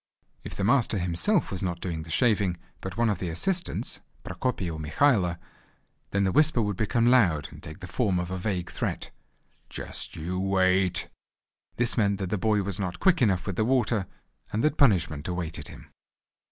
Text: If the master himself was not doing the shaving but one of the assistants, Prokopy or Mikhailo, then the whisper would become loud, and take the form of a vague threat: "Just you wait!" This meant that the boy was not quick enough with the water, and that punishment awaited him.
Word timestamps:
If 0.43 0.55
the 0.55 0.63
master 0.63 0.97
himself 0.97 1.51
was 1.51 1.61
not 1.61 1.79
doing 1.79 2.01
the 2.01 2.09
shaving 2.09 2.57
but 2.79 2.97
one 2.97 3.07
of 3.07 3.19
the 3.19 3.29
assistants, 3.29 3.99
Prokopy 4.23 4.67
or 4.67 4.79
Mikhailo, 4.79 5.37
then 6.09 6.23
the 6.23 6.31
whisper 6.31 6.59
would 6.59 6.75
become 6.75 7.05
loud, 7.05 7.49
and 7.51 7.61
take 7.61 7.81
the 7.81 7.87
form 7.87 8.17
of 8.17 8.31
a 8.31 8.37
vague 8.39 8.71
threat: 8.71 9.11
"Just 9.69 10.15
you 10.15 10.39
wait!" 10.39 11.07
This 11.75 11.97
meant 11.99 12.17
that 12.17 12.31
the 12.31 12.39
boy 12.39 12.63
was 12.63 12.79
not 12.79 12.99
quick 12.99 13.21
enough 13.21 13.45
with 13.45 13.57
the 13.57 13.63
water, 13.63 14.07
and 14.51 14.63
that 14.63 14.75
punishment 14.75 15.27
awaited 15.27 15.67
him. 15.67 15.91